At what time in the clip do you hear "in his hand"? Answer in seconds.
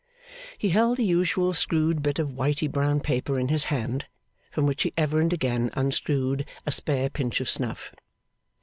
3.37-4.07